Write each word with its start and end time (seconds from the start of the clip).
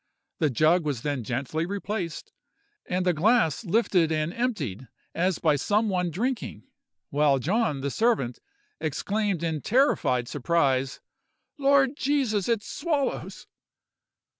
The 0.39 0.49
jug 0.49 0.83
was 0.83 1.03
then 1.03 1.23
gently 1.23 1.63
replaced, 1.67 2.31
and 2.87 3.05
the 3.05 3.13
glass 3.13 3.63
lifted 3.63 4.11
and 4.11 4.33
emptied 4.33 4.87
as 5.13 5.37
by 5.37 5.57
some 5.57 5.89
one 5.89 6.09
drinking; 6.09 6.63
while 7.11 7.37
John, 7.37 7.81
the 7.81 7.91
servant, 7.91 8.39
exclaimed 8.79 9.43
in 9.43 9.61
terrified 9.61 10.27
surprise, 10.27 11.01
'Lord 11.59 11.95
Jesus! 11.97 12.49
it 12.49 12.63
swallows! 12.63 13.45